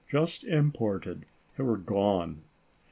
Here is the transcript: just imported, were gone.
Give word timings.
just 0.09 0.43
imported, 0.43 1.27
were 1.59 1.77
gone. 1.77 2.41